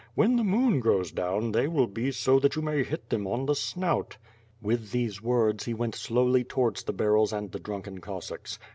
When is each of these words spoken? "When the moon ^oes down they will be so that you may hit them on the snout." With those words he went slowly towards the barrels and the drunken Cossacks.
"When 0.15 0.35
the 0.35 0.43
moon 0.43 0.81
^oes 0.81 1.13
down 1.13 1.51
they 1.51 1.67
will 1.67 1.85
be 1.85 2.11
so 2.11 2.39
that 2.39 2.55
you 2.55 2.63
may 2.63 2.83
hit 2.83 3.11
them 3.11 3.27
on 3.27 3.45
the 3.45 3.53
snout." 3.53 4.17
With 4.59 4.89
those 4.89 5.21
words 5.21 5.65
he 5.65 5.75
went 5.75 5.93
slowly 5.93 6.43
towards 6.43 6.81
the 6.81 6.91
barrels 6.93 7.31
and 7.31 7.51
the 7.51 7.59
drunken 7.59 7.99
Cossacks. 8.01 8.57